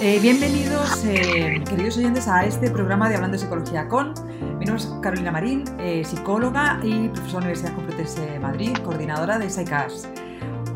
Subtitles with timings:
[0.00, 4.14] Eh, bienvenidos, eh, queridos oyentes, a este programa de Hablando de Psicología con.
[4.60, 8.76] Mi nombre es Carolina Marín, eh, psicóloga y profesora de la Universidad Complutense de Madrid,
[8.84, 10.08] coordinadora de SAICAS.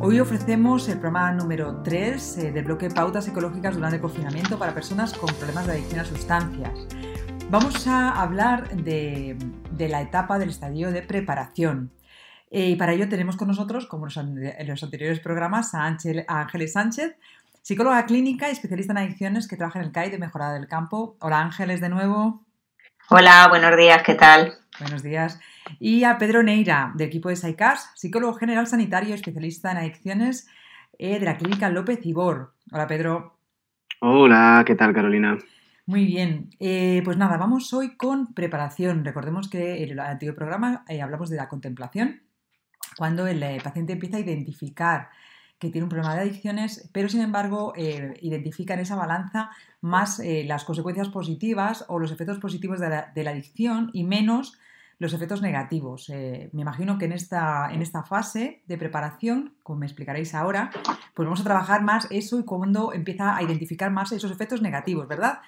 [0.01, 5.15] Hoy ofrecemos el programa número 3 del bloque Pautas Psicológicas durante el confinamiento para personas
[5.15, 6.89] con problemas de adicción a sustancias.
[7.49, 9.37] Vamos a hablar de,
[9.79, 11.93] la etapa del estadio de preparación.
[12.51, 17.15] y para ello tenemos con nosotros, como en los anteriores programas, a Ángeles Sánchez,
[17.63, 21.17] psicóloga clínica y especialista en adicciones que trabaja en el CAI de Mejorada del Campo.
[21.21, 22.45] Hola Ángeles de nuevo.
[23.09, 24.55] Hola, buenos días, ¿qué tal?
[24.81, 25.39] Buenos días.
[25.79, 30.49] Y a Pedro Neira, del equipo de SAICAS, psicólogo general sanitario, especialista en adicciones
[30.99, 32.53] eh, de la clínica López Ibor.
[32.73, 33.39] Hola Pedro.
[34.01, 35.39] Hola, ¿qué tal Carolina?
[35.87, 39.05] Muy bien, eh, pues nada, vamos hoy con preparación.
[39.05, 42.23] Recordemos que en el antiguo programa eh, hablamos de la contemplación,
[42.97, 45.11] cuando el paciente empieza a identificar
[45.63, 50.19] que tiene un problema de adicciones, pero sin embargo eh, identifica en esa balanza más
[50.19, 54.59] eh, las consecuencias positivas o los efectos positivos de la, adicción y menos
[54.99, 56.11] los efectos negativos.
[56.11, 60.71] Eh, me imagino que en esta, en esta fase de preparación, como me explicaréis ahora,
[61.15, 65.07] pues vamos a trabajar más eso y cuando empieza a identificar más esos efectos negativos,
[65.07, 65.39] ¿verdad?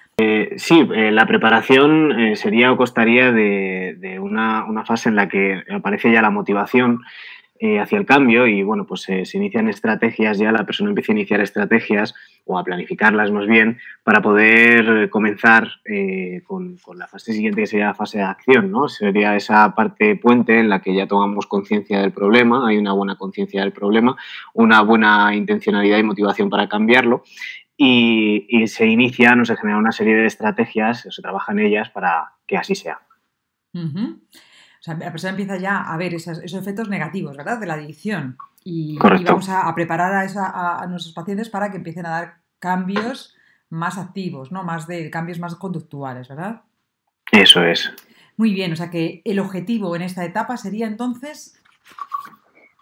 [0.55, 6.09] sí, la preparación sería o costaría de, de una, una, fase en la que aparece
[6.09, 7.01] ya la motivación
[7.57, 11.15] eh, hacia el cambio y bueno, pues se inician estrategias, ya la persona empieza a
[11.15, 17.61] iniciar estrategias o a planificarlas más bien para poder comenzar eh, con, la fase siguiente
[17.61, 18.89] que sería la fase de acción, ¿no?
[18.89, 23.15] Sería esa parte puente en la que ya tomamos conciencia del problema, hay una buena
[23.15, 24.17] conciencia del problema,
[24.53, 27.23] una buena intencionalidad y motivación para cambiarlo
[27.77, 32.33] y, se inicia, no se genera una serie de estrategias, se trabaja en ellas para
[32.47, 32.99] que así sea.
[33.73, 34.27] O
[34.85, 37.59] sea, la persona empieza ya a ver esos, efectos negativos, ¿verdad?
[37.59, 38.37] De la adicción.
[38.63, 43.35] Y, vamos a, preparar a, nuestros pacientes para que empiecen a dar cambios
[43.69, 44.63] más activos, ¿no?
[44.63, 46.61] Más de cambios más conductuales, ¿verdad?
[47.31, 47.91] Eso es.
[48.37, 51.59] Muy bien, o sea que el objetivo en esta etapa sería entonces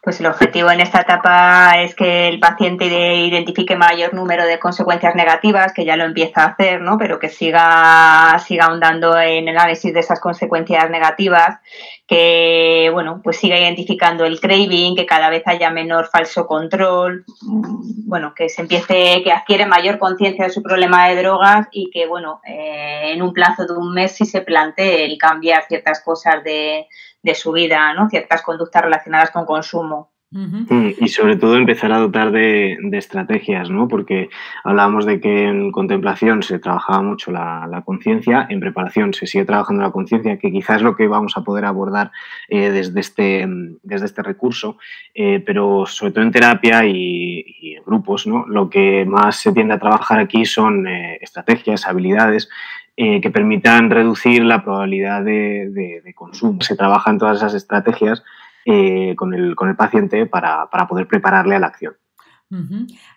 [0.04, 5.16] pues el objetivo en esta etapa es que el paciente identifique mayor número de consecuencias
[5.16, 6.98] negativas, que ya lo empieza a hacer, ¿no?
[6.98, 11.60] Pero que siga, siga ahondando en el análisis de esas consecuencias negativas,
[12.06, 18.10] que bueno, pues siga identificando el craving, que cada vez haya menor falso control, mm,
[18.10, 22.08] bueno, que se empiece, que adquiere mayor conciencia de su problema de drogas y que
[22.08, 26.44] bueno, eh, en un plazo de un mes si se plantee el cambiar ciertas cosas
[26.44, 26.90] de
[27.24, 28.10] de su vida, ¿no?
[28.10, 30.14] ciertas conductas relacionadas con consumo.
[30.36, 33.88] Mm, y sobre todo empezar a dotar de, estrategias, ¿no?
[33.88, 34.30] Porque
[34.64, 39.84] hablábamos de que en contemplación se trabajaba mucho la, conciencia, en preparación se sigue trabajando
[39.84, 42.12] la conciencia, que quizás es lo que vamos a poder abordar
[42.50, 43.46] eh, desde, este,
[43.84, 44.78] desde este recurso,
[45.14, 48.48] eh, pero sobre todo en terapia y, en grupos, ¿no?
[48.48, 52.50] Lo que más se tiende a trabajar aquí son eh, estrategias, habilidades
[52.96, 56.62] eh, que permitan reducir la probabilidad de, consumo.
[56.62, 58.24] Se trabajan todas esas estrategias
[58.66, 61.96] eh, con, el, con, el, paciente para, poder prepararle a la acción.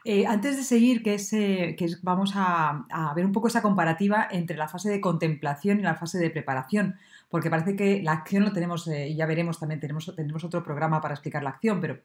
[0.06, 4.56] Eh, antes de seguir, que, es, que vamos a, ver un poco esa comparativa entre
[4.56, 6.94] la fase de contemplación y la fase de preparación,
[7.28, 11.02] porque parece que la acción lo tenemos, y ya veremos también, tenemos, tenemos otro programa
[11.02, 11.98] para explicar la acción, pero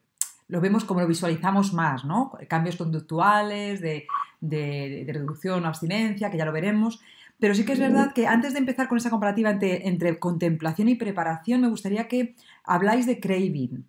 [0.49, 2.33] lo vemos como lo visualizamos más, ¿no?
[2.49, 4.07] Cambios conductuales, de,
[4.41, 6.99] de reducción o abstinencia, que ya lo veremos.
[7.41, 10.95] Pero sí que es verdad que antes de empezar con esa comparativa entre, contemplación y
[10.95, 13.87] preparación, me gustaría que habláis de craving.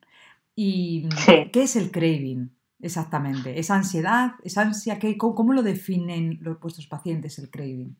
[0.56, 1.06] ¿Y
[1.52, 3.60] qué es el craving exactamente?
[3.60, 4.36] ¿Es ansiedad?
[4.42, 4.98] ¿Es ansia?
[4.98, 7.94] ¿Qué, cómo, lo definen los, vuestros pacientes el craving?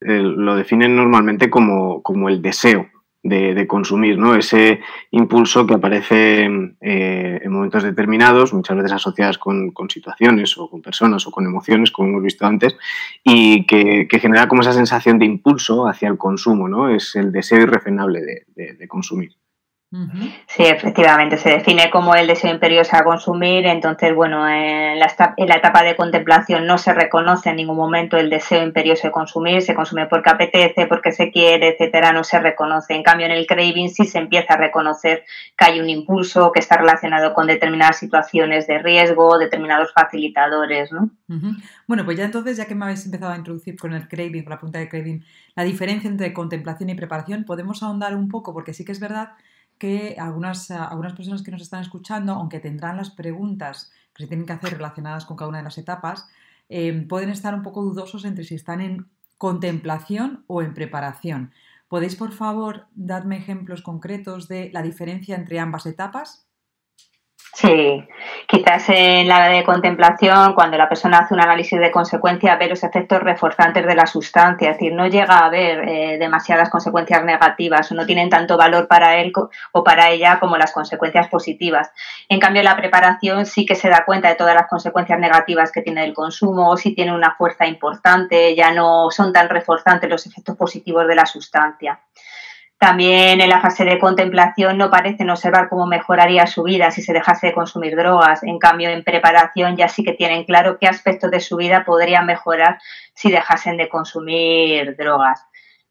[0.00, 2.86] lo definen normalmente como, como el deseo
[3.22, 4.34] de, consumir, ¿no?
[4.34, 4.80] Ese
[5.10, 6.44] impulso que aparece
[6.80, 11.90] eh, en momentos determinados, muchas veces asociadas con, situaciones o con personas o con emociones,
[11.90, 12.76] como hemos visto antes,
[13.24, 16.88] y que, genera como esa sensación de impulso hacia el consumo, ¿no?
[16.88, 19.32] Es el deseo irrefrenable de consumir.
[19.90, 25.06] Sí, efectivamente, se define como el deseo imperioso a consumir, entonces, bueno, en la,
[25.56, 29.74] etapa de contemplación no se reconoce en ningún momento el deseo imperioso de consumir, se
[29.74, 32.94] consume porque apetece, porque se quiere, etcétera, no se reconoce.
[32.94, 35.24] En cambio, en el craving sí se empieza a reconocer
[35.56, 41.08] que hay un impulso que está relacionado con determinadas situaciones de riesgo, determinados facilitadores, ¿no?
[41.86, 44.50] Bueno, pues ya entonces, ya que me habéis empezado a introducir con el craving, con
[44.50, 45.24] la pregunta de craving,
[45.56, 49.30] la diferencia entre contemplación y preparación, podemos ahondar un poco, porque sí que es verdad
[49.38, 49.57] que
[50.18, 54.52] algunas, algunas personas que nos están escuchando, aunque tendrán las preguntas que se tienen que
[54.52, 56.28] hacer relacionadas con cada una de las etapas,
[56.68, 59.08] eh, pueden estar un poco dudosos entre si están en
[59.38, 61.52] contemplación o en preparación.
[61.88, 66.47] ¿Podéis, por favor, darme ejemplos concretos de la diferencia entre ambas etapas?
[67.54, 68.06] Sí,
[68.46, 72.84] quizás en la de contemplación, cuando la persona hace un análisis de consecuencia, ve los
[72.84, 77.90] efectos reforzantes de la sustancia, es decir, no llega a ver eh, demasiadas consecuencias negativas
[77.90, 79.32] o no tienen tanto valor para él
[79.72, 81.90] o para ella como las consecuencias positivas.
[82.28, 85.82] En cambio, la preparación sí que se da cuenta de todas las consecuencias negativas que
[85.82, 90.56] tiene el consumo, si tiene una fuerza importante, ya no son tan reforzantes los efectos
[90.56, 91.98] positivos de la sustancia.
[92.78, 97.12] También en la fase de contemplación no parecen observar cómo mejoraría su vida si se
[97.12, 98.44] dejase de consumir drogas.
[98.44, 102.24] En cambio, en preparación ya sí que tienen claro qué aspectos de su vida podrían
[102.24, 102.78] mejorar
[103.14, 105.47] si dejasen de consumir drogas.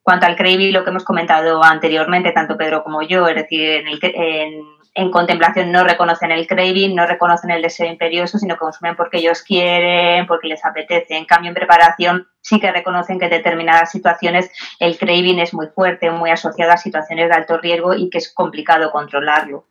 [0.08, 3.88] Cuanto al craving, lo que hemos comentado anteriormente, tanto Pedro como yo, es decir, en,
[3.90, 8.62] el, en en contemplación no reconocen el craving, no reconocen el deseo imperioso, sino que
[8.62, 11.16] consumen porque ellos quieren, porque les apetece.
[11.16, 14.50] En cambio, en preparación sí que reconocen que en determinadas situaciones
[14.80, 18.34] el craving es muy fuerte, muy asociado a situaciones de alto riesgo y que es
[18.34, 19.66] complicado controlarlo.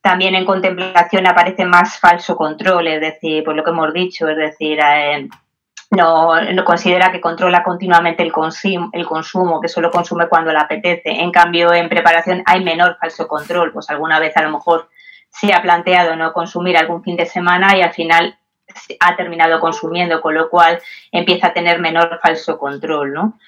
[0.00, 4.36] También en contemplación aparece más falso control, es decir, por lo que hemos dicho, es
[4.36, 5.28] decir, eh,
[5.92, 8.32] no, no, considera que controla continuamente el,
[8.92, 11.10] el consumo, que solo consume cuando le apetece.
[11.10, 14.88] En cambio, en preparación hay menor falso control, pues alguna vez a lo mejor
[15.28, 18.38] se ha planteado no consumir algún fin de semana y al final
[19.00, 20.80] ha terminado consumiendo, con lo cual
[21.10, 23.38] empieza a tener menor falso control, ¿no?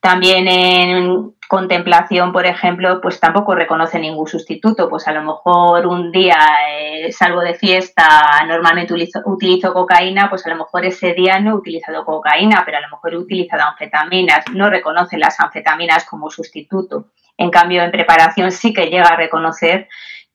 [0.00, 4.88] También en contemplación, por ejemplo, pues tampoco reconoce ningún sustituto.
[4.88, 6.36] Pues a lo mejor un día
[6.70, 8.06] eh, salgo de fiesta,
[8.46, 8.94] normalmente
[9.24, 12.88] utilizo, cocaína, pues a lo mejor ese día no he utilizado cocaína, pero a lo
[12.88, 14.44] mejor he utilizado anfetaminas.
[14.52, 17.08] No reconoce las anfetaminas como sustituto.
[17.36, 19.88] En cambio, en preparación sí que llega a reconocer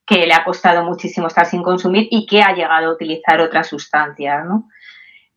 [0.05, 3.67] que le ha costado muchísimo estar sin consumir y que ha llegado a utilizar otras
[3.67, 4.67] sustancias, ¿no?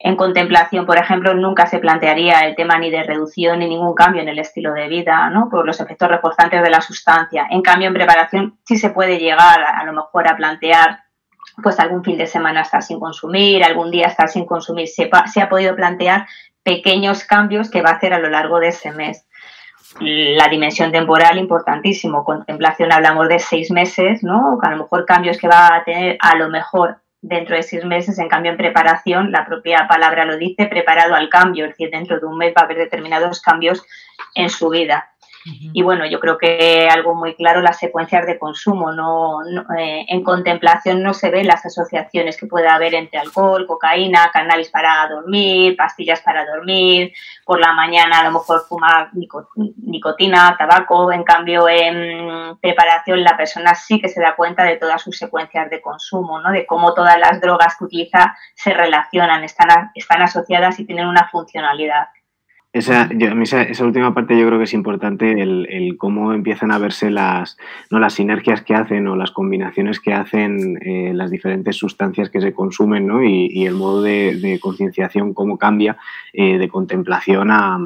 [0.06, 4.20] En contemplación, por ejemplo, nunca se plantearía el tema ni de reducción ni ningún cambio
[4.20, 5.48] en el estilo de vida, ¿no?
[5.48, 7.46] Por los efectos reforzantes de la sustancia.
[7.48, 11.04] En cambio, en preparación sí se puede llegar a, lo mejor a plantear
[11.62, 14.88] pues algún fin de semana estar sin consumir, algún día estar sin consumir.
[14.88, 16.26] Se, se ha podido plantear
[16.62, 19.26] pequeños cambios que va a hacer a lo largo de ese mes
[20.00, 22.24] la dimensión temporal importantísimo.
[22.24, 24.58] Contemplación hablamos de seis meses, ¿no?
[24.60, 28.19] A lo mejor cambios que va a tener a lo mejor dentro de seis meses,
[28.19, 32.21] en cambio en preparación, la propia palabra lo dice, preparado al cambio, es decir, dentro
[32.21, 33.82] de un mes va a haber determinados cambios
[34.35, 35.13] en su vida.
[35.46, 38.93] Y bueno, yo creo que algo muy claro, las secuencias de consumo.
[38.93, 39.41] No,
[39.76, 44.70] eh, en contemplación no se ven las asociaciones que pueda haber entre alcohol, cocaína, cannabis
[44.70, 47.12] para dormir, pastillas para dormir,
[47.44, 51.12] por la mañana a lo mejor fumar nicotina, tabaco.
[51.12, 55.69] En cambio, en preparación la persona sí que se da cuenta de todas sus secuencias
[55.69, 56.52] de consumo, ¿no?
[56.52, 61.29] de cómo todas las drogas que utiliza se relacionan, están, están asociadas y tienen una
[61.29, 62.08] funcionalidad.
[62.75, 67.56] Esa, esa, última parte yo creo que es importante, el, cómo empiezan a verse las,
[67.88, 68.00] ¿no?
[68.00, 72.53] las sinergias que hacen o las combinaciones que hacen eh, las diferentes sustancias que se
[72.53, 73.23] consumen ¿no?
[73.23, 75.99] y, el modo de, concienciación, cómo cambia
[76.32, 77.79] eh, de contemplación a,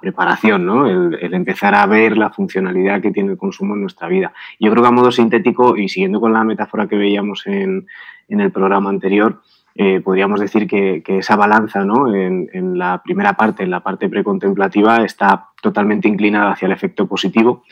[0.00, 0.86] preparación, ¿no?
[0.86, 4.32] El, empezar a ver la funcionalidad que tiene el consumo en nuestra vida.
[4.60, 7.86] Yo creo que a modo sintético y siguiendo con la metáfora que veíamos en,
[8.28, 9.40] en el programa anterior,
[9.76, 12.14] eh, podríamos decir que, esa balanza ¿no?
[12.14, 17.62] en, la primera parte, en la parte precontemplativa, está totalmente inclinada hacia el efecto positivo.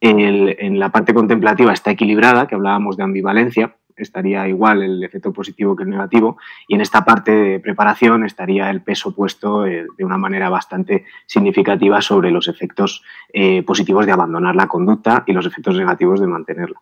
[0.00, 5.76] en la parte contemplativa está equilibrada, que hablábamos de ambivalencia, estaría igual el efecto positivo
[5.76, 6.36] que el negativo,
[6.68, 11.04] y en esta parte de preparación estaría el peso puesto eh, de una manera bastante
[11.26, 16.26] significativa sobre los efectos eh, positivos de abandonar la conducta y los efectos negativos de
[16.26, 16.80] mantenerla.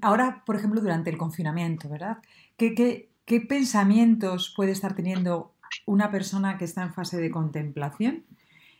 [0.00, 2.18] Ahora, por ejemplo, durante el confinamiento, ¿verdad?
[2.56, 5.52] ¿Qué, ¿Qué pensamientos puede estar teniendo
[5.84, 8.24] una persona que está en fase de contemplación?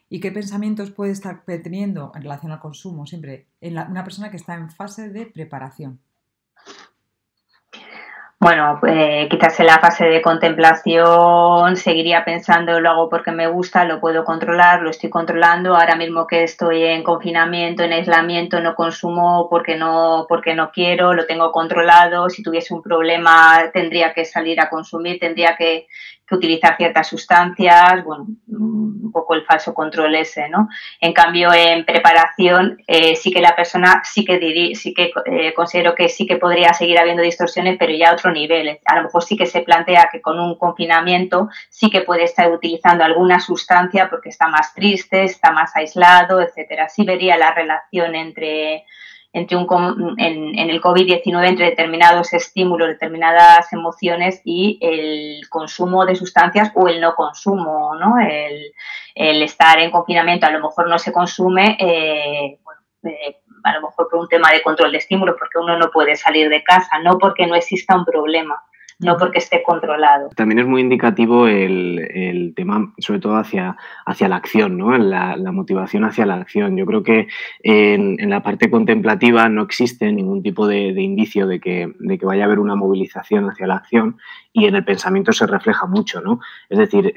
[0.08, 3.06] ¿Y qué pensamientos puede estar teniendo en relación al consumo?
[3.06, 5.98] Siempre una persona que está en fase de preparación.
[8.46, 13.84] Bueno, eh, quizás en la fase de contemplación seguiría pensando, lo hago porque me gusta,
[13.84, 15.74] lo puedo controlar, lo estoy controlando.
[15.74, 21.12] Ahora mismo que estoy en confinamiento, en aislamiento, no consumo porque no, porque no quiero,
[21.12, 22.30] lo tengo controlado.
[22.30, 25.88] Si tuviese un problema, tendría que salir a consumir, tendría que,
[26.34, 30.68] utilizar ciertas sustancias, bueno, un poco el falso control ese, ¿no?
[31.00, 35.94] En cambio, en preparación eh, sí que la persona sí que sí que eh, considero
[35.94, 38.78] que sí que podría seguir habiendo distorsiones, pero ya otro nivel.
[38.84, 42.50] A lo mejor sí que se plantea que con un confinamiento sí que puede estar
[42.52, 46.88] utilizando alguna sustancia porque está más triste, está más aislado, etcétera.
[46.88, 48.84] Sí vería la relación entre
[49.32, 56.16] entre un, en, en el COVID-19 entre determinados estímulos, determinadas emociones y el consumo de
[56.16, 58.18] sustancias o el no consumo, ¿no?
[58.18, 58.72] El,
[59.14, 62.58] el estar en confinamiento a lo mejor no se consume, eh,
[63.04, 66.16] eh, a lo mejor por un tema de control de estímulos, porque uno no puede
[66.16, 68.62] salir de casa, no porque no exista un problema
[68.98, 70.30] no porque esté controlado.
[70.36, 73.76] También es muy indicativo el, tema, sobre todo hacia,
[74.06, 74.96] hacia la acción, ¿no?
[74.96, 76.76] La, motivación hacia la acción.
[76.76, 77.28] Yo creo que
[77.62, 82.44] en, la parte contemplativa no existe ningún tipo de, indicio de que, de que, vaya
[82.44, 84.18] a haber una movilización hacia la acción
[84.52, 86.40] y en el pensamiento se refleja mucho, ¿no?
[86.70, 87.12] Es decir,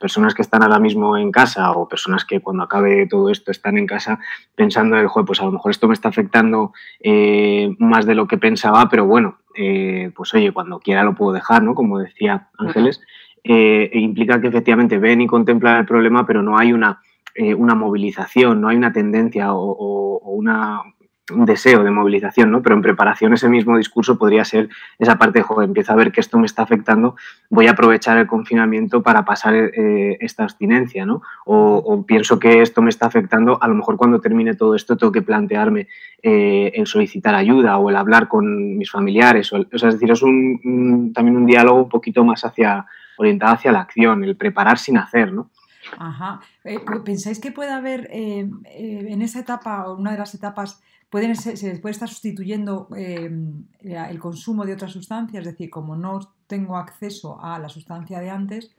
[0.00, 3.78] personas que están ahora mismo en casa o personas que cuando acabe todo esto están
[3.78, 4.18] en casa
[4.54, 8.26] pensando, el juego, pues a lo mejor esto me está afectando eh, más de lo
[8.26, 11.74] que pensaba, pero bueno, eh, pues oye, cuando quiera lo puedo dejar, ¿no?
[11.74, 13.00] Como decía Ángeles,
[13.44, 17.00] eh, e implica que efectivamente ven y contemplan el problema, pero no hay una,
[17.34, 20.82] eh, una movilización, no hay una tendencia o una,
[21.30, 22.62] un deseo de movilización, ¿no?
[22.62, 24.68] Pero en preparación ese mismo discurso podría ser
[24.98, 27.16] esa parte de, joder, empiezo a ver que esto me está afectando,
[27.48, 31.22] voy a aprovechar el confinamiento para pasar eh, esta abstinencia, ¿no?
[31.44, 35.12] O, pienso que esto me está afectando, a lo mejor cuando termine todo esto tengo
[35.12, 35.88] que plantearme
[36.22, 40.22] eh, el solicitar ayuda o el hablar con mis familiares, o, sea, es decir, es
[40.22, 44.96] un, también un diálogo un poquito más hacia, orientado hacia la acción, el preparar sin
[44.96, 45.50] hacer, ¿no?
[45.98, 46.40] Ajá.
[46.64, 51.78] Eh, ¿Pensáis que puede haber en esa etapa o una de las etapas pueden se
[51.80, 57.42] puede estar sustituyendo em, el consumo de otras sustancias, es decir, como no tengo acceso
[57.42, 58.70] a la sustancia de antes,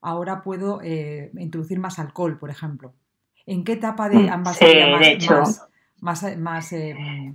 [0.00, 2.94] ahora puedo eh, introducir más alcohol, por ejemplo.
[3.44, 4.86] ¿En qué etapa de mm, ambas sería
[6.00, 7.34] más, más, em,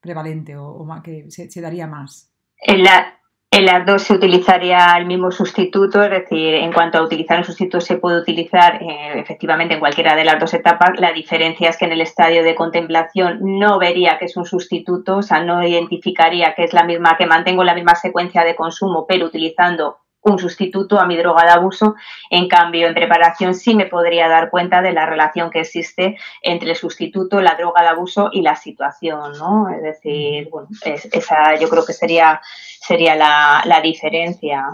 [0.00, 2.30] prevalente o, que se, se, daría más?
[2.58, 3.17] En la,
[3.50, 7.44] en las dos se utilizaría el mismo sustituto, es decir, en cuanto a utilizar un
[7.44, 10.90] sustituto se puede utilizar eh, efectivamente en cualquiera de las dos etapas.
[10.98, 15.16] La diferencia es que en el estadio de contemplación no vería que es un sustituto,
[15.16, 19.06] o sea, no identificaría que es la misma, que mantengo la misma secuencia de consumo,
[19.08, 19.96] pero utilizando
[20.30, 21.96] un sustituto a mi droga de abuso.
[22.30, 26.70] En cambio, en preparación sí me podría dar cuenta de la relación que existe entre
[26.70, 29.68] el sustituto, la droga de abuso y la situación, ¿no?
[29.68, 32.40] Es decir, bueno, esa yo creo que sería,
[32.80, 34.64] sería la, diferencia.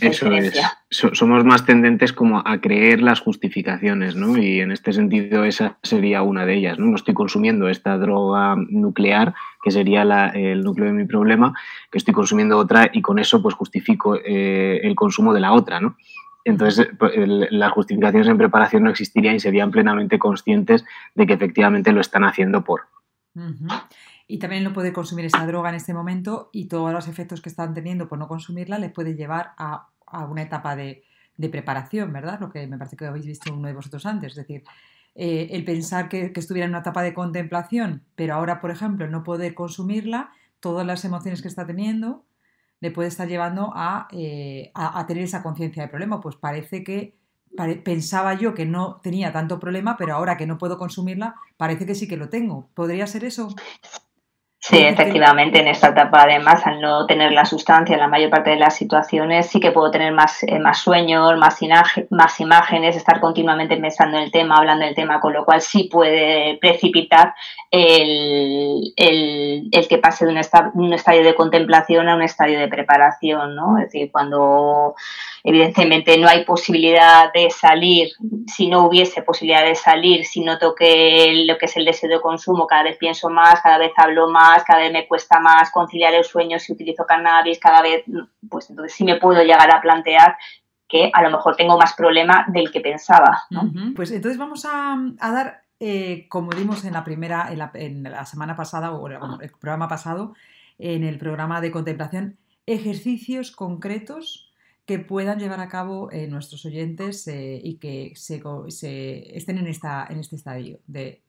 [0.00, 0.60] Eso es.
[0.88, 4.38] Somos más tendentes como a creer las justificaciones, ¿no?
[4.38, 6.86] Y en este sentido esa sería una de ellas, ¿no?
[6.86, 11.54] No estoy consumiendo esta droga nuclear, que sería el núcleo de mi problema,
[11.90, 15.80] que estoy consumiendo otra y con eso pues justifico eh, el consumo de la otra,
[15.80, 15.96] ¿no?
[16.44, 21.92] Entonces, pues, las justificaciones en preparación no existirían y serían plenamente conscientes de que efectivamente
[21.92, 22.82] lo están haciendo por.
[24.26, 27.48] Y también no puede consumir esa droga en este momento y todos los efectos que
[27.48, 29.88] están teniendo por no consumirla les puede llevar a,
[30.28, 31.02] una etapa de,
[31.50, 32.38] preparación, ¿verdad?
[32.38, 34.32] Lo que me parece que habéis visto uno de vosotros antes.
[34.32, 34.62] Es decir,
[35.14, 39.22] eh, el pensar que, estuviera en una etapa de contemplación, pero ahora, por ejemplo, no
[39.22, 42.24] poder consumirla, todas las emociones que está teniendo,
[42.80, 44.72] le puede estar llevando a, eh,
[45.06, 46.20] tener esa conciencia de problema.
[46.20, 47.16] Pues parece que
[47.84, 51.94] pensaba yo que no tenía tanto problema, pero ahora que no puedo consumirla, parece que
[51.94, 52.68] sí que lo tengo.
[52.74, 53.48] ¿Podría ser eso?
[54.66, 58.48] Sí, efectivamente, en esta etapa además, al no tener la sustancia en la mayor parte
[58.48, 61.58] de las situaciones, sí que puedo tener más, eh, más sueños, más,
[62.08, 65.90] más imágenes, estar continuamente pensando en el tema, hablando del tema, con lo cual sí
[65.92, 67.34] puede precipitar
[67.70, 68.94] el,
[69.86, 70.40] que pase de un,
[70.74, 73.76] un, estadio de contemplación a un estadio de preparación, ¿no?
[73.76, 74.94] Es decir, cuando
[75.42, 78.08] evidentemente no hay posibilidad de salir,
[78.46, 82.20] si no hubiese posibilidad de salir, si no toque lo que es el deseo de
[82.20, 86.14] consumo, cada vez pienso más, cada vez hablo más, cada vez me cuesta más conciliar
[86.14, 88.04] el sueño si utilizo cannabis, cada vez,
[88.48, 90.36] pues entonces sí me puedo llegar a plantear
[90.88, 93.44] que a lo mejor tengo más problema del que pensaba.
[93.96, 98.92] Pues entonces vamos a, dar, eh, como dimos en la primera, en la, semana pasada
[98.92, 100.34] o el programa pasado,
[100.78, 104.52] en el programa de contemplación, ejercicios concretos
[104.86, 108.42] que puedan llevar a cabo eh, nuestros oyentes eh, y que se,
[109.36, 111.22] estén en, esta, en este estadio de,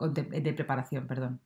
[0.00, 1.06] de, preparación.
[1.06, 1.40] Perdón.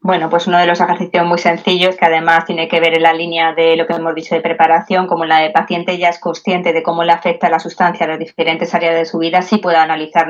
[0.00, 3.12] Bueno, pues uno de los ejercicios muy sencillos que además tiene que ver en la
[3.12, 6.72] línea de lo que hemos dicho de preparación, como la de paciente ya es consciente
[6.72, 9.76] de cómo le afecta la sustancia a las diferentes áreas de su vida, sí puede
[9.76, 10.26] analizar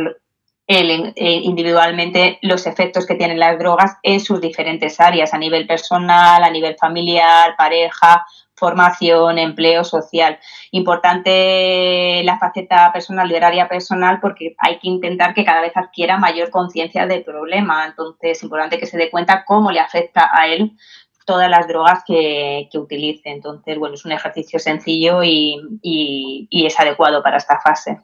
[0.67, 5.67] él eh, individualmente los efectos que tienen las drogas en sus diferentes áreas, a nivel
[5.67, 8.27] personal, a nivel familiar, pareja,
[8.63, 10.39] formación, empleo social.
[10.71, 16.17] Importante la faceta personal y horaria personal porque hay que intentar que cada vez adquiera
[16.17, 17.85] mayor conciencia del problema.
[17.85, 20.77] Entonces, es importante que se dé cuenta cómo le afecta a él
[21.25, 23.31] todas las drogas que, utilice.
[23.31, 27.99] Entonces, bueno, es un ejercicio sencillo y, es adecuado para esta fase.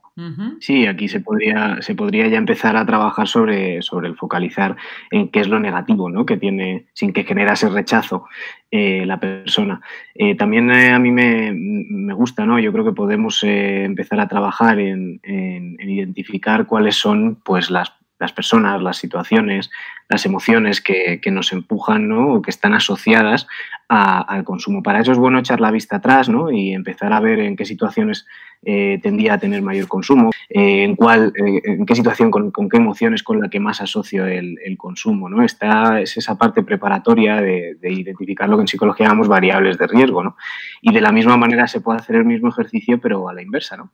[0.60, 4.76] Sí, aquí se podría, se podría ya empezar a trabajar sobre, sobre el focalizar
[5.10, 6.26] en qué es lo negativo ¿no?
[6.26, 8.25] que tiene, sin que genera ese rechazo
[8.70, 9.80] eh, la persona.
[10.14, 12.58] Eh, también eh, a mí me, gusta, ¿no?
[12.58, 18.32] Yo creo que podemos empezar a trabajar en, en, identificar cuáles son pues, las las
[18.32, 19.70] personas, las situaciones,
[20.08, 22.34] las emociones que, nos empujan ¿no?
[22.34, 23.46] o que están asociadas
[23.88, 24.82] al consumo.
[24.82, 26.50] Para eso es bueno echar la vista atrás ¿no?
[26.50, 28.26] y empezar a ver en qué situaciones
[28.62, 32.76] eh, tendría a tener mayor consumo, eh, en, cuál, eh, en qué situación, con, qué
[32.76, 35.28] emociones con la que más asocio el, consumo.
[35.28, 35.44] ¿no?
[35.44, 40.25] Esta es esa parte preparatoria de, identificar lo que en psicología llamamos variables de riesgo.
[40.25, 40.37] ¿no?
[40.80, 43.76] Y de la misma manera se puede hacer el mismo ejercicio, pero a la inversa.
[43.76, 43.90] ¿no?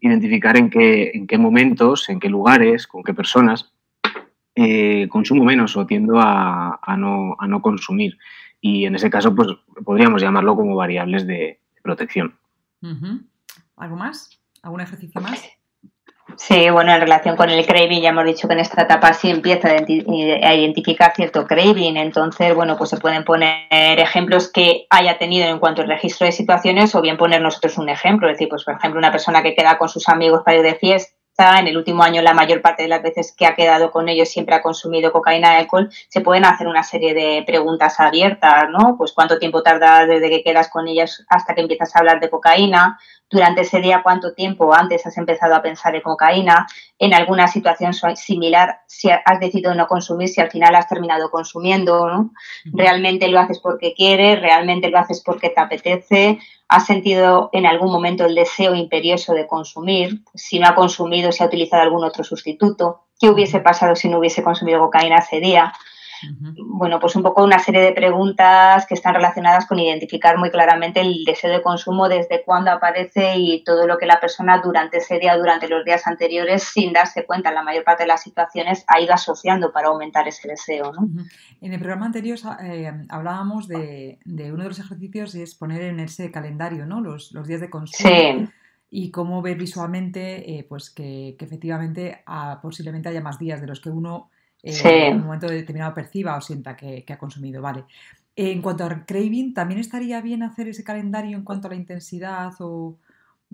[0.00, 3.72] Identificar en qué, en qué momentos, en qué lugares, con qué personas
[5.08, 8.18] consumo menos o tiendo a, no, a no consumir.
[8.60, 9.48] Y en ese caso, pues
[9.84, 12.36] podríamos llamarlo como variables de protección.
[13.76, 14.40] ¿Algo más?
[14.62, 15.57] ¿Algún ejercicio más?
[16.40, 19.28] Sí, bueno, en relación con el craving, ya hemos dicho que en esta etapa sí
[19.28, 25.48] empieza a identificar cierto craving, entonces, bueno, pues se pueden poner ejemplos que haya tenido
[25.48, 28.62] en cuanto al registro de situaciones o bien poner nosotros un ejemplo, es decir, pues
[28.62, 31.12] por ejemplo, una persona que queda con sus amigos para ir de fiesta,
[31.58, 34.28] en el último año la mayor parte de las veces que ha quedado con ellos
[34.28, 38.96] siempre ha consumido cocaína y alcohol, se pueden hacer una serie de preguntas abiertas, ¿no?
[38.96, 42.30] Pues cuánto tiempo tarda desde que quedas con ellas hasta que empiezas a hablar de
[42.30, 42.98] cocaína,
[43.30, 46.66] durante ese día cuánto tiempo antes has empezado a pensar en cocaína,
[46.98, 52.08] en alguna situación similar, si has decidido no consumir, si al final has terminado consumiendo,
[52.08, 52.32] ¿no?
[52.64, 57.92] Realmente lo haces porque quieres, realmente lo haces porque te apetece, has sentido en algún
[57.92, 62.24] momento el deseo imperioso de consumir, si no ha consumido, si ha utilizado algún otro
[62.24, 65.72] sustituto, qué hubiese pasado si no hubiese consumido cocaína ese día.
[66.56, 71.00] Bueno, pues un poco una serie de preguntas que están relacionadas con identificar muy claramente
[71.00, 75.18] el deseo de consumo, desde cuándo aparece y todo lo que la persona durante ese
[75.18, 78.84] día, durante los días anteriores, sin darse cuenta, en la mayor parte de las situaciones,
[78.88, 80.92] ha ido asociando para aumentar ese deseo.
[81.60, 86.00] En el programa anterior eh, hablábamos de, uno de los ejercicios y es poner en
[86.00, 87.00] ese calendario ¿no?
[87.00, 88.48] los, días de consumo.
[88.90, 93.80] y cómo ver visualmente eh, pues que, efectivamente ah, posiblemente haya más días de los
[93.80, 94.30] que uno
[94.62, 97.62] en un momento determinado perciba o sienta que, ha consumido.
[97.62, 97.84] Vale.
[98.36, 102.52] En cuanto a craving, ¿también estaría bien hacer ese calendario en cuanto a la intensidad
[102.60, 102.98] o,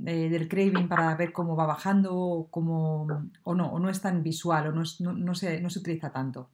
[0.05, 3.07] eh, del craving para ver cómo va bajando o, cómo,
[3.45, 4.83] o no, o no es tan visual o no,
[5.15, 6.51] no, se, no se utiliza tanto?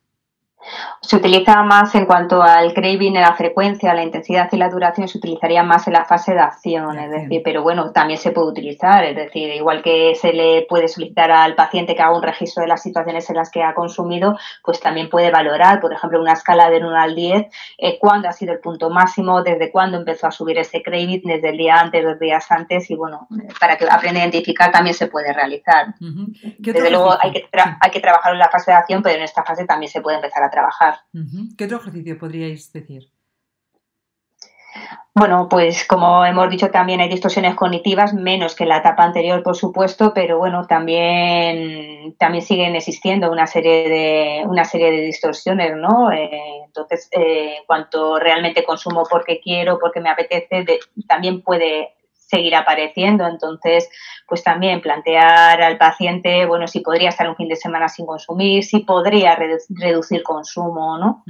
[1.01, 5.09] Se utiliza más en cuanto al craving, en la frecuencia, la intensidad y la duración,
[5.09, 8.49] se utilizaría más en la fase de acción, es decir, pero bueno, también se puede
[8.49, 12.63] utilizar, es decir, igual que se le puede solicitar al paciente que haga un registro
[12.63, 16.35] de las situaciones en las que ha consumido, pues también puede valorar, por ejemplo, una
[16.35, 17.47] escala de 1 al 10,
[17.79, 21.49] eh, cuándo ha sido el punto máximo, desde cuándo empezó a subir ese craving, desde
[21.49, 23.27] el día antes, dos días antes, y bueno,
[23.59, 25.95] para que aprenda a identificar también se puede realizar.
[26.59, 27.49] Desde luego hay que,
[27.81, 30.17] hay que trabajar en la fase de acción, pero en esta fase también se puede
[30.17, 30.95] empezar a trabajar.
[31.57, 33.11] ¿Qué otro ejercicio podríais decir?
[35.13, 39.43] Bueno, pues como hemos dicho también hay distorsiones cognitivas, menos que en la etapa anterior,
[39.43, 45.77] por supuesto, pero bueno, también, también siguen existiendo una serie de, una serie de distorsiones,
[45.77, 46.13] ¿no?
[46.13, 50.65] Eh, entonces, eh, cuanto realmente consumo porque quiero, porque me apetece,
[51.09, 51.95] también puede
[52.31, 53.27] seguir apareciendo.
[53.27, 53.89] Entonces,
[54.27, 58.65] pues también plantear al paciente, bueno, si podría estar un fin de semana sin consumir,
[58.65, 61.25] si podría reducir consumo, ¿no?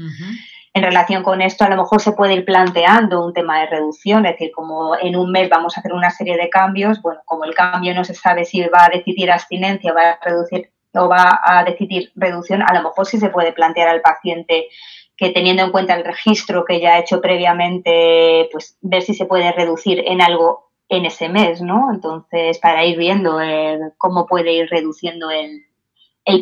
[0.72, 4.24] En relación con esto, a lo mejor se puede ir planteando un tema de reducción,
[4.26, 7.44] es decir, como en un mes vamos a hacer una serie de cambios, bueno, como
[7.44, 11.08] el cambio no se sabe si va a decidir abstinencia o va a reducir o
[11.08, 14.68] va a decidir reducción, a lo mejor sí se puede plantear al paciente
[15.16, 19.26] que teniendo en cuenta el registro que ya ha hecho previamente, pues ver si se
[19.26, 21.88] puede reducir en algo en ese mes, ¿no?
[21.94, 25.64] Entonces, para ir viendo eh, cómo puede ir reduciendo el,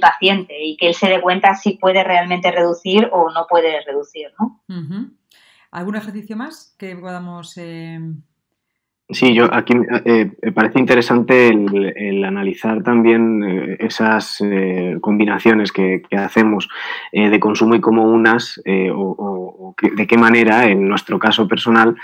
[0.03, 4.27] paciente y que él se dé cuenta si puede realmente reducir o no puede reducir,
[4.39, 4.61] ¿no?
[5.71, 7.57] ¿Algún ejercicio más que podamos...?
[7.57, 7.99] Eh...
[9.09, 9.73] Sí, yo aquí
[10.05, 14.43] eh, me parece interesante el, analizar también eh, esas
[15.01, 16.69] combinaciones que, hacemos
[17.11, 18.61] de consumo y cómo unas
[18.95, 21.97] o, de qué manera, en nuestro caso personal,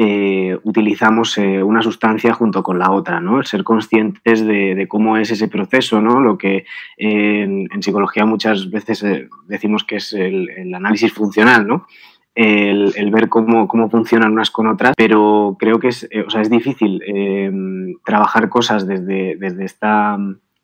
[0.00, 3.42] eh, utilizamos eh, una sustancia junto con la otra, ¿no?
[3.42, 6.20] ser conscientes de, cómo es ese proceso, ¿no?
[6.20, 11.88] Lo que en, psicología muchas veces eh, decimos que es el, análisis funcional, ¿no?
[12.32, 17.02] El, ver cómo, funcionan unas con otras, pero creo que es, es difícil
[18.04, 20.16] trabajar cosas desde, desde esta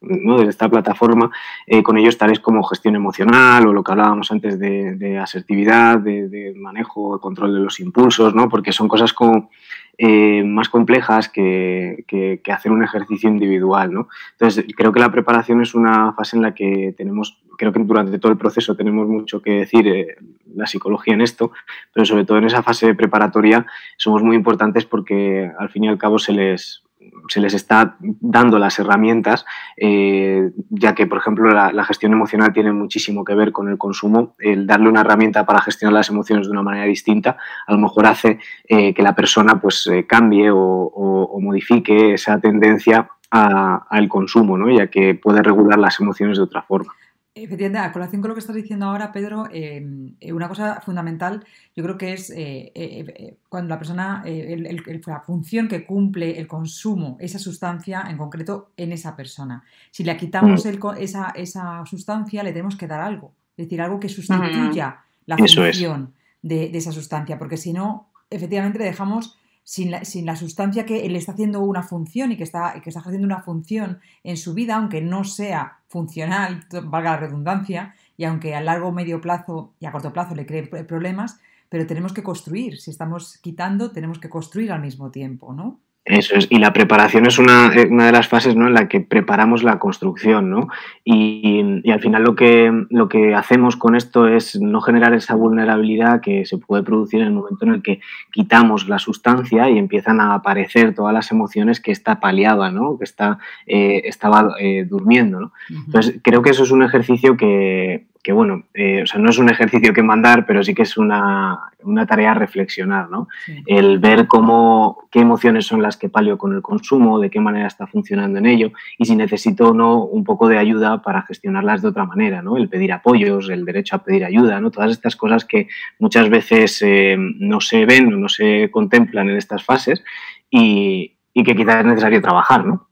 [0.07, 0.39] ¿no?
[0.39, 1.31] desde esta plataforma
[1.67, 6.55] eh, con ellos tales como gestión emocional o lo que hablábamos antes de, asertividad, de,
[6.57, 8.49] manejo, control de los impulsos, ¿no?
[8.49, 9.51] porque son cosas como,
[9.97, 13.93] eh, más complejas que, hacer un ejercicio individual.
[13.93, 14.09] ¿no?
[14.33, 18.19] Entonces, creo que la preparación es una fase en la que tenemos, creo que durante
[18.19, 20.17] todo el proceso tenemos mucho que decir eh,
[20.55, 21.53] la psicología en esto,
[21.93, 25.99] pero sobre todo en esa fase preparatoria somos muy importantes porque al fin y al
[25.99, 26.84] cabo se les
[27.29, 29.45] se les está dando las herramientas,
[29.77, 34.35] eh, ya que, por ejemplo, la, gestión emocional tiene muchísimo que ver con el consumo.
[34.39, 37.37] El darle una herramienta para gestionar las emociones de una manera distinta,
[37.67, 38.39] a lo mejor hace
[38.69, 44.71] que la persona pues, cambie o, modifique esa tendencia al consumo, ¿no?
[44.71, 46.93] ya que puede regular las emociones de otra forma.
[47.37, 51.45] Efectivamente, a colación con lo que estás diciendo ahora, Pedro, em, eh, una cosa fundamental
[51.75, 57.17] yo creo que es eh, eh, cuando la persona, la función que cumple el consumo,
[57.19, 59.65] esa sustancia en concreto en esa persona.
[59.91, 60.69] Si le quitamos mm.
[60.99, 66.15] esa, esa, sustancia, le tenemos que dar algo, es decir, algo que sustituya la función
[66.41, 71.19] de, de, esa sustancia, porque si no, efectivamente le dejamos sin la, sustancia que le
[71.19, 74.77] está haciendo una función y que está, que está haciendo una función en su vida,
[74.77, 79.93] aunque no sea funcional, valga la redundancia, y aunque a largo medio plazo y a
[79.93, 82.79] corto plazo le cree problemas, pero tenemos que construir.
[82.79, 85.81] Si estamos quitando, tenemos que construir al mismo tiempo, ¿no?
[86.07, 88.67] Eso es, y la preparación es una, eh, una, de las fases ¿no?
[88.67, 90.69] en la que preparamos la construcción, ¿no?
[91.03, 95.35] Y, y, al final lo que, lo que hacemos con esto es no generar esa
[95.35, 99.79] vulnerabilidad que se puede producir en el momento en el que quitamos la sustancia y
[99.79, 102.99] empiezan a aparecer todas las emociones que está paliaba, ¿no?
[102.99, 105.53] Que está, eh, estaba eh, durmiendo, ¿no?
[105.71, 109.37] Entonces, creo que eso es un ejercicio que, que bueno, eh, o sea, no es
[109.37, 111.61] un ejercicio que mandar, pero sí que es una,
[112.09, 113.29] tarea a reflexionar, ¿no?
[113.67, 117.67] El ver cómo, qué emociones son las que palio con el consumo, de qué manera
[117.67, 121.83] está funcionando en ello y si necesito o no un poco de ayuda para gestionarlas
[121.83, 122.57] de otra manera, ¿no?
[122.57, 124.71] El pedir apoyos, el derecho a pedir ayuda, ¿no?
[124.71, 129.37] Todas estas cosas que muchas veces eh, no se ven o no se contemplan en
[129.37, 130.03] estas fases
[130.51, 132.89] y, que quizás es necesario trabajar, ¿no?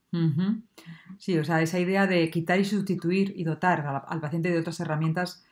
[1.22, 4.80] Sí, o sea, esa idea de quitar y sustituir y dotar al, paciente de otras
[4.80, 5.46] herramientas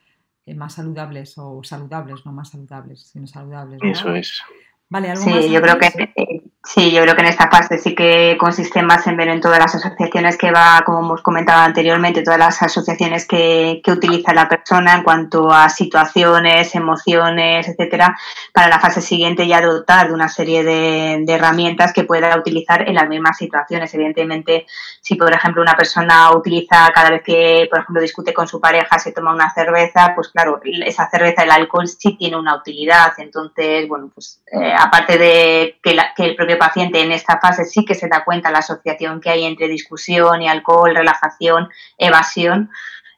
[0.44, 3.78] eh, más saludables o saludables, no más saludables, sino saludables.
[3.80, 4.42] Eso es.
[4.88, 7.94] Vale, ¿algo sí, yo creo que eh, sí, yo creo que en esta fase sí
[7.94, 12.22] que consiste más en ver en todas las asociaciones que va, como hemos comentado anteriormente,
[12.22, 18.16] todas las asociaciones que, que utiliza la persona en cuanto a situaciones, emociones, etcétera,
[18.52, 22.88] para la fase siguiente ya dotar de una serie de, de herramientas que pueda utilizar
[22.88, 23.92] en las mismas situaciones.
[23.94, 24.66] Evidentemente,
[25.00, 28.98] si por ejemplo una persona utiliza cada vez que, por ejemplo, discute con su pareja,
[28.98, 33.12] se toma una cerveza, pues claro, esa cerveza, el alcohol sí tiene una utilidad.
[33.18, 37.94] Entonces, bueno, pues eh, aparte de que, el propio paciente en esta fase sí que
[37.94, 42.70] se da cuenta la asociación que hay entre discusión y alcohol, relajación, evasión,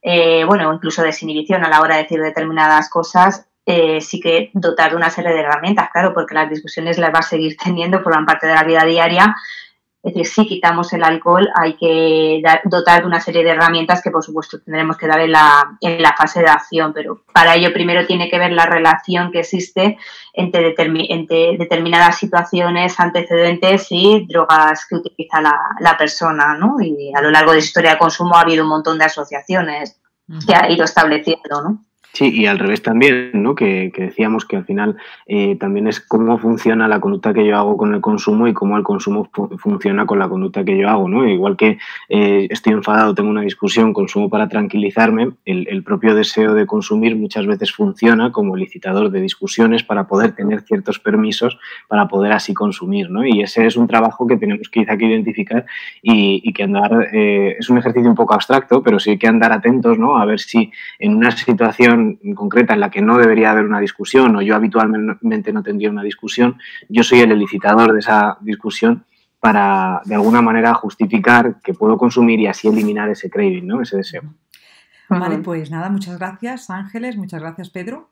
[0.02, 4.90] eh, bueno, incluso desinhibición a la hora de decir determinadas cosas, eh, sí que dotar
[4.90, 8.26] de una serie de herramientas, claro, porque las discusiones las va a seguir teniendo, forman
[8.26, 9.36] parte de la vida diaria
[10.02, 14.10] es decir, si quitamos el alcohol hay que dotar de una serie de herramientas que
[14.10, 17.72] por supuesto tendremos que dar en la, en la fase de acción, pero para ello
[17.72, 19.96] primero tiene que ver la relación que existe
[20.32, 20.74] entre,
[21.56, 26.80] determinadas situaciones, antecedentes y drogas que utiliza la, persona, ¿no?
[26.80, 30.00] Y a lo largo de la historia de consumo ha habido un montón de asociaciones
[30.46, 31.84] que ha ido estableciendo, ¿no?
[32.14, 33.54] Sí, y al revés también, ¿no?
[33.54, 34.96] Que, decíamos que al final
[35.26, 38.76] eh, también es cómo funciona la conducta que yo hago con el consumo y cómo
[38.76, 41.26] el consumo funciona con la conducta que yo hago, ¿no?
[41.26, 41.78] Igual que
[42.10, 47.46] eh, estoy enfadado, tengo una discusión, consumo para tranquilizarme, el, propio deseo de consumir muchas
[47.46, 53.10] veces funciona como licitador de discusiones para poder tener ciertos permisos para poder así consumir,
[53.10, 53.26] ¿no?
[53.26, 55.64] Y ese es un trabajo que tenemos quizá que identificar
[56.02, 59.50] y, que andar, eh, es un ejercicio un poco abstracto, pero sí hay que andar
[59.50, 60.18] atentos, ¿no?
[60.18, 62.01] A ver si en una situación
[62.34, 66.02] concreta en la que no debería haber una discusión o yo habitualmente no tendría una
[66.02, 69.04] discusión, yo soy el elicitador de esa discusión
[69.40, 73.82] para de alguna manera justificar que puedo consumir y así eliminar ese craving, ¿no?
[73.82, 74.22] ese deseo.
[75.08, 78.10] Vale, pues nada, muchas gracias Ángeles, muchas gracias Pedro.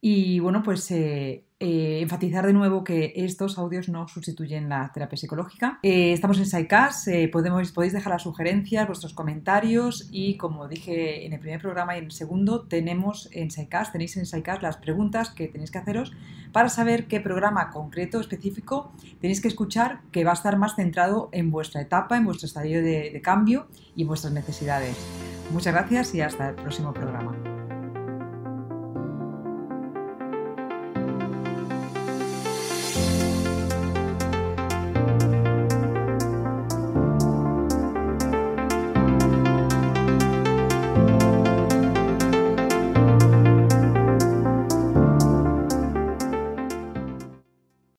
[0.00, 5.18] Y bueno, pues eh, eh, enfatizar de nuevo que estos audios no sustituyen la terapia
[5.18, 5.80] psicológica.
[5.82, 11.32] Eh, estamos en SciCast, podemos, podéis dejar las sugerencias, vuestros comentarios y como dije en
[11.32, 15.30] el primer programa y en el segundo, tenemos en SciCast, tenéis en SciCast las preguntas
[15.30, 16.12] que tenéis que haceros
[16.52, 21.28] para saber qué programa concreto, específico, tenéis que escuchar que va a estar más centrado
[21.32, 24.96] en vuestra etapa, en vuestro estadio de cambio y en vuestras necesidades.
[25.52, 27.57] Muchas gracias y hasta el próximo programa.